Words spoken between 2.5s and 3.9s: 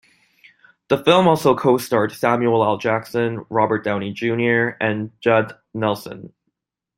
L. Jackson, Robert